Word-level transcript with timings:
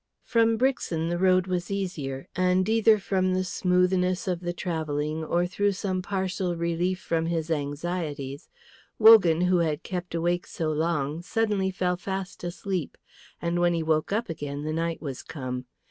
From 0.23 0.57
Brixen 0.57 1.09
the 1.09 1.19
road 1.19 1.45
was 1.45 1.69
easier; 1.69 2.27
and 2.35 2.67
either 2.67 2.97
from 2.97 3.35
the 3.35 3.43
smoothness 3.43 4.27
of 4.27 4.39
the 4.39 4.51
travelling 4.51 5.23
or 5.23 5.45
through 5.45 5.73
some 5.73 6.01
partial 6.01 6.55
relief 6.55 6.99
from 6.99 7.27
his 7.27 7.51
anxieties, 7.51 8.49
Wogan, 8.97 9.41
who 9.41 9.59
had 9.59 9.83
kept 9.83 10.15
awake 10.15 10.47
so 10.47 10.71
long, 10.71 11.21
suddenly 11.21 11.69
fell 11.69 11.97
fast 11.97 12.43
asleep, 12.43 12.97
and 13.39 13.59
when 13.59 13.75
he 13.75 13.83
woke 13.83 14.11
up 14.11 14.27
again 14.27 14.63
the 14.63 14.73
night 14.73 15.03
was 15.03 15.21
come. 15.21 15.65